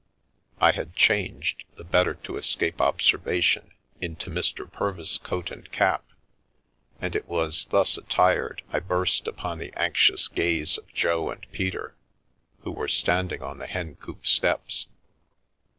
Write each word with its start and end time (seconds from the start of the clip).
I 0.59 0.71
had 0.71 0.95
changed, 0.95 1.63
the 1.77 1.83
better 1.83 2.15
to 2.15 2.35
escape 2.35 2.81
observation, 2.81 3.69
into 4.01 4.31
Mr. 4.31 4.67
Purvis' 4.67 5.19
coat 5.19 5.51
and 5.51 5.71
cap, 5.71 6.03
and 6.99 7.15
it 7.15 7.27
was 7.27 7.65
thus 7.65 7.99
attired 7.99 8.63
I 8.73 8.79
burst 8.79 9.27
upon 9.27 9.59
the 9.59 9.71
anxious 9.79 10.27
gaze 10.27 10.79
of 10.79 10.87
Jo 10.91 11.29
and 11.29 11.45
Peter, 11.51 11.93
who 12.61 12.71
were 12.71 12.87
standing 12.87 13.43
on 13.43 13.59
the 13.59 13.67
Hencoop 13.67 14.25
steps. 14.25 14.87